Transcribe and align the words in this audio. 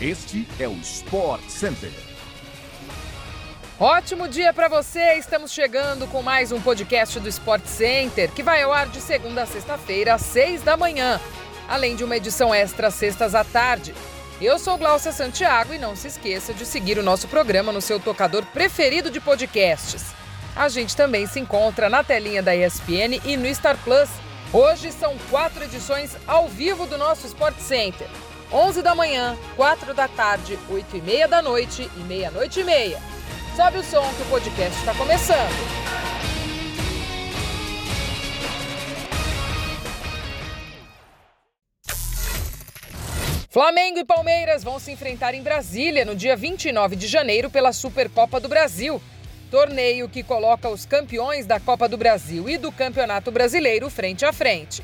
Este 0.00 0.46
é 0.60 0.68
o 0.68 0.74
Sport 0.74 1.42
Center. 1.48 1.90
Ótimo 3.80 4.28
dia 4.28 4.52
para 4.52 4.68
você! 4.68 5.14
Estamos 5.14 5.50
chegando 5.50 6.06
com 6.06 6.22
mais 6.22 6.52
um 6.52 6.60
podcast 6.60 7.18
do 7.18 7.28
Sport 7.28 7.64
Center, 7.66 8.30
que 8.30 8.44
vai 8.44 8.62
ao 8.62 8.72
ar 8.72 8.86
de 8.86 9.00
segunda 9.00 9.42
a 9.42 9.46
sexta-feira, 9.46 10.14
às 10.14 10.22
seis 10.22 10.62
da 10.62 10.76
manhã, 10.76 11.20
além 11.68 11.96
de 11.96 12.04
uma 12.04 12.16
edição 12.16 12.54
extra 12.54 12.92
sextas 12.92 13.34
à 13.34 13.42
tarde. 13.42 13.92
Eu 14.40 14.56
sou 14.60 14.78
Glaucia 14.78 15.10
Santiago 15.10 15.74
e 15.74 15.78
não 15.78 15.96
se 15.96 16.06
esqueça 16.06 16.54
de 16.54 16.64
seguir 16.64 16.96
o 16.96 17.02
nosso 17.02 17.26
programa 17.26 17.72
no 17.72 17.80
seu 17.80 17.98
tocador 17.98 18.46
preferido 18.46 19.10
de 19.10 19.18
podcasts. 19.18 20.14
A 20.54 20.68
gente 20.68 20.94
também 20.94 21.26
se 21.26 21.40
encontra 21.40 21.90
na 21.90 22.04
telinha 22.04 22.40
da 22.40 22.54
ESPN 22.54 23.20
e 23.24 23.36
no 23.36 23.52
Star 23.52 23.76
Plus. 23.78 24.08
Hoje 24.52 24.92
são 24.92 25.16
quatro 25.28 25.64
edições 25.64 26.16
ao 26.24 26.46
vivo 26.46 26.86
do 26.86 26.96
nosso 26.96 27.26
Sport 27.26 27.58
Center. 27.58 28.06
11 28.52 28.80
da 28.80 28.94
manhã, 28.94 29.36
4 29.56 29.92
da 29.92 30.08
tarde, 30.08 30.58
8 30.70 30.96
e 30.96 31.02
meia 31.02 31.28
da 31.28 31.42
noite 31.42 31.90
e 31.96 32.00
meia-noite 32.00 32.60
e 32.60 32.64
meia. 32.64 32.98
Sobe 33.54 33.78
o 33.78 33.84
som 33.84 34.02
que 34.14 34.22
o 34.22 34.26
podcast 34.26 34.78
está 34.78 34.94
começando. 34.94 35.88
Flamengo 43.50 43.98
e 43.98 44.04
Palmeiras 44.04 44.62
vão 44.62 44.78
se 44.78 44.92
enfrentar 44.92 45.34
em 45.34 45.42
Brasília 45.42 46.04
no 46.04 46.14
dia 46.14 46.36
29 46.36 46.96
de 46.96 47.06
janeiro 47.06 47.50
pela 47.50 47.72
Supercopa 47.72 48.40
do 48.40 48.48
Brasil. 48.48 49.02
Torneio 49.50 50.08
que 50.08 50.22
coloca 50.22 50.68
os 50.68 50.86
campeões 50.86 51.44
da 51.44 51.58
Copa 51.58 51.88
do 51.88 51.96
Brasil 51.96 52.48
e 52.48 52.56
do 52.56 52.70
Campeonato 52.70 53.30
Brasileiro 53.30 53.90
frente 53.90 54.24
a 54.24 54.32
frente. 54.32 54.82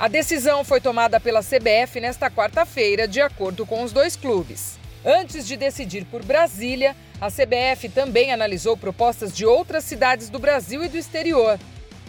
A 0.00 0.08
decisão 0.08 0.64
foi 0.64 0.80
tomada 0.80 1.20
pela 1.20 1.42
CBF 1.42 2.00
nesta 2.00 2.30
quarta-feira, 2.30 3.06
de 3.06 3.20
acordo 3.20 3.66
com 3.66 3.82
os 3.82 3.92
dois 3.92 4.16
clubes. 4.16 4.78
Antes 5.04 5.46
de 5.46 5.58
decidir 5.58 6.06
por 6.06 6.24
Brasília, 6.24 6.96
a 7.20 7.30
CBF 7.30 7.90
também 7.90 8.32
analisou 8.32 8.78
propostas 8.78 9.30
de 9.30 9.44
outras 9.44 9.84
cidades 9.84 10.30
do 10.30 10.38
Brasil 10.38 10.82
e 10.82 10.88
do 10.88 10.96
exterior. 10.96 11.60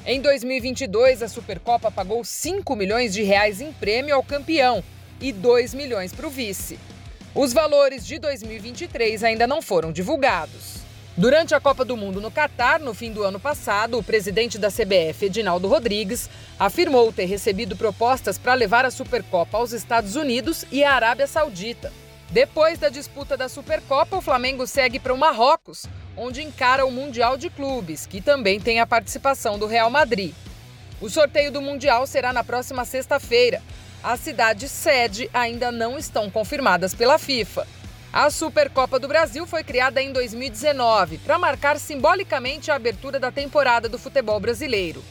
Em 0.06 0.22
2022, 0.22 1.22
a 1.22 1.28
Supercopa 1.28 1.92
pagou 1.92 2.24
5 2.24 2.74
milhões 2.78 3.14
de 3.14 3.24
reais 3.24 3.60
em 3.60 3.74
prêmio 3.74 4.16
ao 4.16 4.24
campeão 4.24 4.82
e 5.20 5.34
2 5.34 5.74
milhões 5.74 6.14
para 6.14 6.28
o 6.28 6.30
vice. 6.30 6.80
Os 7.36 7.52
valores 7.52 8.08
de 8.08 8.20
2023 8.20 9.22
ainda 9.22 9.46
não 9.46 9.62
foram 9.62 9.92
divulgados. 9.92 10.81
Durante 11.18 11.54
a 11.54 11.60
Copa 11.60 11.84
do 11.84 11.98
Mundo 11.98 12.22
no 12.22 12.32
Catar, 12.32 12.80
no 12.80 12.94
fim 12.94 13.12
do 13.12 13.24
ano 13.24 13.38
passado, 13.38 13.98
o 13.98 14.04
presidente 14.04 14.58
da 14.58 14.70
CBF, 14.70 15.26
Edinaldo 15.26 15.68
Rodrigues, 15.68 16.30
afirmou 16.58 17.12
ter 17.12 17.26
recebido 17.26 17.76
propostas 17.76 18.38
para 18.38 18.54
levar 18.54 18.86
a 18.86 18.92
Supercopa 18.92 19.58
aos 19.58 19.74
Estados 19.74 20.16
Unidos 20.16 20.66
e 20.72 20.86
à 20.86 20.94
Arábia 20.94 21.28
Saudita. 21.28 21.92
Depois 22.30 22.80
da 22.80 22.88
disputa 22.88 23.36
da 23.36 23.50
Supercopa, 23.50 24.16
o 24.16 24.22
Flamengo 24.22 24.66
segue 24.66 25.00
para 25.00 25.14
o 25.14 25.18
Marrocos, 25.18 25.86
onde 26.16 26.42
encara 26.42 26.86
o 26.86 26.92
Mundial 26.92 27.36
de 27.36 27.50
Clubes, 27.50 28.06
que 28.06 28.22
também 28.22 28.58
tem 28.58 28.80
a 28.80 28.88
participação 28.88 29.60
do 29.60 29.68
Real 29.68 29.90
Madrid. 29.90 30.34
O 31.02 31.10
sorteio 31.10 31.52
do 31.52 31.62
Mundial 31.62 32.08
será 32.08 32.32
na 32.32 32.44
próxima 32.44 32.86
sexta-feira. 32.86 33.62
As 34.02 34.22
cidades 34.22 34.72
sede 34.72 35.30
ainda 35.34 35.74
não 35.74 35.98
estão 35.98 36.32
confirmadas 36.32 36.96
pela 36.96 37.18
FIFA. 37.20 37.68
A 38.14 38.30
Supercopa 38.30 39.00
do 39.00 39.08
Brasil 39.08 39.48
foi 39.48 39.64
criada 39.64 40.02
em 40.02 40.12
2019 40.12 41.20
para 41.20 41.40
marcar 41.40 41.80
simbolicamente 41.80 42.70
a 42.70 42.76
abertura 42.76 43.18
da 43.18 43.32
temporada 43.32 43.88
do 43.88 43.98
futebol 43.98 44.38
brasileiro. 44.38 45.02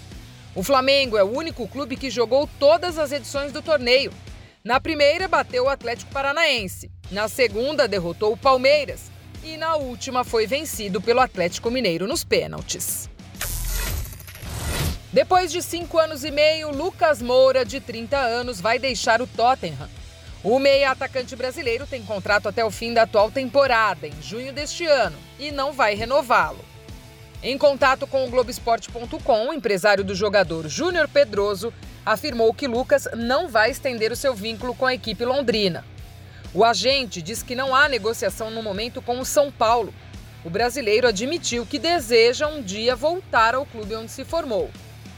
O 0.55 0.63
Flamengo 0.63 1.17
é 1.17 1.25
o 1.25 1.35
único 1.35 1.67
clube 1.67 1.97
que 1.97 2.11
jogou 2.11 2.47
todas 2.59 2.99
as 2.99 3.11
edições 3.11 3.53
do 3.53 3.63
torneio. 3.63 4.13
Na 4.63 4.79
primeira, 4.79 5.27
bateu 5.27 5.65
o 5.65 5.69
Atlético 5.71 6.13
Paranaense. 6.13 6.91
Na 7.11 7.27
segunda, 7.27 7.89
derrotou 7.89 8.35
o 8.35 8.37
Palmeiras. 8.37 9.11
E 9.43 9.57
na 9.57 9.77
última, 9.77 10.23
foi 10.23 10.47
vencido 10.47 11.01
pelo 11.01 11.21
Atlético 11.21 11.71
Mineiro 11.71 12.07
nos 12.07 12.23
pênaltis. 12.23 13.09
Depois 15.11 15.51
de 15.51 15.63
cinco 15.63 15.99
anos 15.99 16.23
e 16.23 16.31
meio, 16.31 16.71
Lucas 16.71 17.23
Moura, 17.23 17.65
de 17.65 17.81
30 17.81 18.19
anos, 18.19 18.61
vai 18.61 18.79
deixar 18.79 19.23
o 19.23 19.27
Tottenham 19.27 19.89
o 20.43 20.59
meia 20.59 20.91
atacante 20.91 21.37
brasileiro 21.37 21.87
tem 21.87 22.03
contrato 22.03 22.49
até 22.49 22.65
o 22.65 22.71
fim 22.71 22.95
da 22.95 23.03
atual 23.03 23.31
temporada, 23.31 24.07
em 24.07 24.23
junho 24.23 24.53
deste 24.55 24.87
ano, 24.87 25.19
e 25.39 25.51
não 25.51 25.73
vai 25.73 25.95
renová-lo. 25.95 26.65
Em 27.43 27.59
contato 27.59 28.07
com 28.07 28.25
o 28.25 28.31
Globoesporte.com, 28.31 29.49
o 29.49 29.53
empresário 29.53 30.03
do 30.03 30.15
jogador 30.15 30.67
Júnior 30.67 31.09
Pedroso 31.09 31.73
afirmou 32.05 32.55
que 32.55 32.67
Lucas 32.67 33.07
não 33.15 33.49
vai 33.49 33.71
estender 33.71 34.13
o 34.13 34.17
seu 34.17 34.35
vínculo 34.35 34.75
com 34.75 34.87
a 34.87 34.95
equipe 34.95 35.25
londrina. 35.25 35.85
O 36.55 36.65
agente 36.65 37.21
diz 37.21 37.43
que 37.43 37.55
não 37.55 37.75
há 37.75 37.89
negociação 37.89 38.51
no 38.51 38.63
momento 38.63 39.01
com 39.03 39.21
o 39.21 39.25
São 39.25 39.53
Paulo. 39.53 39.93
O 40.43 40.49
brasileiro 40.49 41.07
admitiu 41.07 41.67
que 41.67 41.79
deseja 41.79 42.47
um 42.47 42.63
dia 42.63 42.97
voltar 42.97 43.55
ao 43.55 43.67
clube 43.67 43.95
onde 43.95 44.11
se 44.11 44.25
formou. 44.25 44.71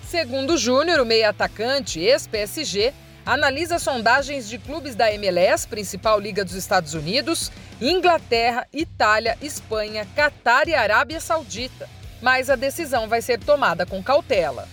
Segundo 0.05 0.59
Júnior, 0.59 1.00
o 1.00 1.06
meia 1.06 1.31
atacante, 1.31 2.00
ex-PSG, 2.00 2.93
analisa 3.25 3.78
sondagens 3.78 4.49
de 4.49 4.59
clubes 4.59 4.94
da 4.94 5.12
MLS, 5.12 5.66
principal 5.66 6.19
liga 6.19 6.44
dos 6.44 6.55
Estados 6.55 6.94
Unidos, 6.94 7.53
Inglaterra, 7.81 8.66
Itália, 8.72 9.38
Espanha, 9.41 10.06
Catar 10.15 10.69
e 10.69 10.75
Arábia 10.75 11.21
Saudita. 11.21 11.88
Mas 12.21 12.50
a 12.50 12.56
decisão 12.56 13.09
vai 13.09 13.22
ser 13.22 13.38
tomada 13.38 13.87
com 13.87 14.03
cautela. 14.03 14.69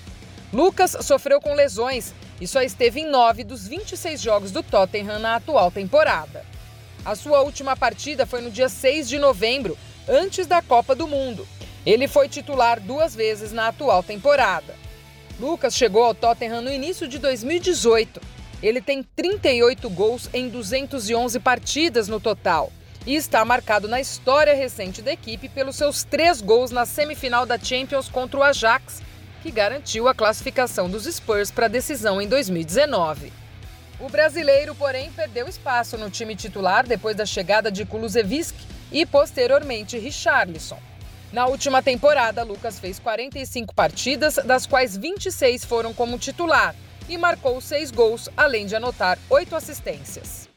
Lucas 0.52 0.98
sofreu 1.02 1.40
com 1.40 1.54
lesões 1.54 2.14
e 2.42 2.48
só 2.48 2.62
esteve 2.62 3.02
em 3.02 3.10
nove 3.10 3.44
dos 3.44 3.68
26 3.68 4.20
jogos 4.20 4.52
do 4.52 4.64
Tottenham 4.64 5.20
na 5.20 5.36
atual 5.36 5.72
temporada. 5.72 6.44
A 7.06 7.16
sua 7.16 7.42
última 7.42 7.76
partida 7.76 8.26
foi 8.26 8.42
no 8.42 8.52
dia 8.52 8.70
6 8.70 9.08
de 9.08 9.18
novembro, 9.18 9.78
antes 10.08 10.48
da 10.48 10.62
Copa 10.62 10.96
do 10.96 11.08
Mundo. 11.08 11.48
Ele 11.86 12.08
foi 12.08 12.28
titular 12.28 12.80
duas 12.80 13.16
vezes 13.16 13.52
na 13.52 13.68
atual 13.68 14.04
temporada. 14.04 14.76
Lucas 15.40 15.76
chegou 15.76 16.04
ao 16.04 16.14
Tottenham 16.14 16.62
no 16.62 16.72
início 16.72 17.08
de 17.08 17.18
2018 17.18 18.39
ele 18.62 18.82
tem 18.82 19.04
38 19.04 19.90
gols 19.90 20.30
em 20.34 20.50
211 20.50 21.40
partidas 21.40 22.08
no 22.08 22.20
total 22.20 22.72
e 23.06 23.16
está 23.16 23.44
marcado 23.46 23.88
na 23.88 24.02
história 24.02 24.54
recente 24.54 25.02
da 25.02 25.12
equipe 25.14 25.48
pelos 25.48 25.78
seus 25.78 26.04
três 26.04 26.42
gols 26.42 26.70
na 26.70 26.86
semifinal 26.86 27.46
da 27.46 27.58
Champions 27.58 28.10
contra 28.10 28.40
o 28.40 28.44
Ajax, 28.44 29.02
que 29.42 29.52
garantiu 29.52 30.08
a 30.08 30.14
classificação 30.14 30.90
dos 30.90 31.06
Spurs 31.06 31.50
para 31.50 31.68
a 31.68 31.70
decisão 31.70 32.22
em 32.22 32.28
2019. 32.28 33.32
O 34.00 34.10
brasileiro, 34.10 34.76
porém, 34.76 35.12
perdeu 35.12 35.48
espaço 35.48 35.98
no 35.98 36.10
time 36.10 36.36
titular 36.36 36.86
depois 36.86 37.16
da 37.16 37.26
chegada 37.26 37.72
de 37.72 37.86
Kulusevski 37.86 38.66
e, 38.92 39.06
posteriormente, 39.06 39.98
Richarlison. 39.98 40.80
Na 41.32 41.48
última 41.48 41.82
temporada, 41.82 42.44
Lucas 42.44 42.80
fez 42.80 43.00
45 43.00 43.74
partidas, 43.74 44.36
das 44.36 44.66
quais 44.66 44.98
26 44.98 45.64
foram 45.64 45.94
como 45.94 46.18
titular 46.18 46.76
e 47.10 47.18
marcou 47.18 47.60
seis 47.60 47.92
gols, 47.92 48.30
além 48.38 48.66
de 48.66 48.76
anotar 48.76 49.18
oito 49.30 49.56
assistências. 49.56 50.48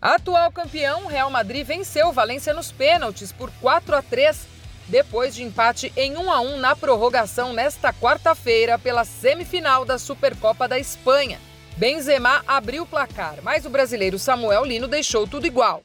Atual 0.00 0.50
campeão, 0.50 1.06
Real 1.06 1.30
Madrid 1.30 1.64
venceu 1.64 2.12
Valência 2.12 2.52
nos 2.52 2.72
pênaltis 2.72 3.30
por 3.30 3.52
4 3.60 3.94
a 3.94 4.02
3, 4.02 4.48
depois 4.88 5.32
de 5.32 5.44
empate 5.44 5.92
em 5.96 6.16
1 6.16 6.32
a 6.32 6.40
1 6.40 6.58
na 6.58 6.74
prorrogação 6.74 7.52
nesta 7.52 7.92
quarta-feira 7.92 8.76
pela 8.78 9.04
semifinal 9.04 9.84
da 9.84 9.98
Supercopa 9.98 10.66
da 10.66 10.76
Espanha. 10.76 11.38
Benzema 11.76 12.42
abriu 12.48 12.82
o 12.82 12.86
placar, 12.86 13.36
mas 13.42 13.64
o 13.64 13.70
brasileiro 13.70 14.18
Samuel 14.18 14.64
Lino 14.64 14.88
deixou 14.88 15.26
tudo 15.26 15.46
igual. 15.46 15.84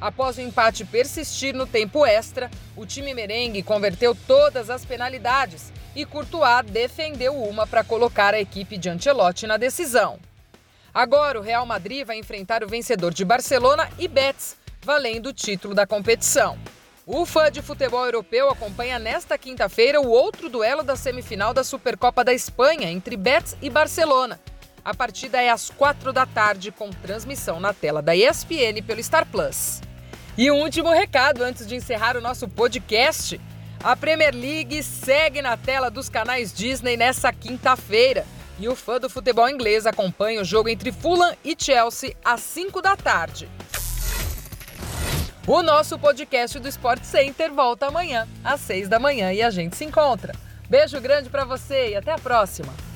Após 0.00 0.38
o 0.38 0.40
empate 0.40 0.84
persistir 0.84 1.54
no 1.54 1.66
tempo 1.66 2.06
extra, 2.06 2.48
o 2.76 2.86
time 2.86 3.12
merengue 3.12 3.62
converteu 3.62 4.14
todas 4.14 4.70
as 4.70 4.84
penalidades 4.84 5.72
e 5.94 6.04
Courtois 6.04 6.64
defendeu 6.70 7.34
uma 7.34 7.66
para 7.66 7.82
colocar 7.82 8.32
a 8.32 8.40
equipe 8.40 8.78
de 8.78 8.88
Ancelotti 8.88 9.46
na 9.46 9.56
decisão. 9.56 10.20
Agora 10.94 11.38
o 11.38 11.42
Real 11.42 11.66
Madrid 11.66 12.06
vai 12.06 12.16
enfrentar 12.16 12.62
o 12.62 12.68
vencedor 12.68 13.12
de 13.12 13.24
Barcelona 13.24 13.90
e 13.98 14.06
Betis, 14.06 14.56
valendo 14.82 15.26
o 15.26 15.32
título 15.32 15.74
da 15.74 15.86
competição. 15.86 16.56
O 17.04 17.26
fã 17.26 17.50
de 17.50 17.60
futebol 17.60 18.04
europeu 18.04 18.50
acompanha 18.50 18.98
nesta 18.98 19.36
quinta-feira 19.36 20.00
o 20.00 20.08
outro 20.08 20.48
duelo 20.48 20.84
da 20.84 20.94
semifinal 20.94 21.52
da 21.52 21.64
Supercopa 21.64 22.22
da 22.22 22.32
Espanha 22.32 22.90
entre 22.90 23.16
Betis 23.16 23.56
e 23.60 23.68
Barcelona. 23.68 24.38
A 24.84 24.94
partida 24.94 25.42
é 25.42 25.50
às 25.50 25.70
quatro 25.70 26.12
da 26.12 26.24
tarde, 26.24 26.70
com 26.70 26.90
transmissão 26.90 27.58
na 27.58 27.74
tela 27.74 28.00
da 28.00 28.14
ESPN 28.14 28.82
pelo 28.86 29.02
Star 29.02 29.26
Plus. 29.26 29.80
E 30.38 30.52
um 30.52 30.60
último 30.62 30.92
recado 30.92 31.42
antes 31.42 31.66
de 31.66 31.74
encerrar 31.74 32.16
o 32.16 32.20
nosso 32.20 32.46
podcast. 32.46 33.40
A 33.82 33.96
Premier 33.96 34.32
League 34.32 34.84
segue 34.84 35.42
na 35.42 35.56
tela 35.56 35.90
dos 35.90 36.08
canais 36.08 36.52
Disney 36.52 36.96
nessa 36.96 37.32
quinta-feira. 37.32 38.24
E 38.56 38.68
o 38.68 38.76
fã 38.76 39.00
do 39.00 39.10
futebol 39.10 39.48
inglês 39.48 39.84
acompanha 39.84 40.40
o 40.40 40.44
jogo 40.44 40.68
entre 40.68 40.92
Fulham 40.92 41.34
e 41.44 41.56
Chelsea 41.58 42.14
às 42.24 42.38
5 42.38 42.80
da 42.80 42.96
tarde. 42.96 43.48
O 45.44 45.60
nosso 45.60 45.98
podcast 45.98 46.56
do 46.60 46.68
Sport 46.68 47.02
Center 47.02 47.52
volta 47.52 47.86
amanhã, 47.86 48.28
às 48.44 48.60
6 48.60 48.88
da 48.88 49.00
manhã, 49.00 49.32
e 49.32 49.42
a 49.42 49.50
gente 49.50 49.74
se 49.74 49.84
encontra. 49.84 50.36
Beijo 50.70 51.00
grande 51.00 51.28
para 51.28 51.44
você 51.44 51.90
e 51.90 51.96
até 51.96 52.12
a 52.12 52.18
próxima! 52.18 52.87